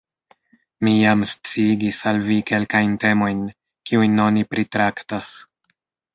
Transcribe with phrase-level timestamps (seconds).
[0.85, 3.45] Mi jam sciigis al vi kelkajn temojn,
[3.91, 5.33] kiujn oni pritraktas.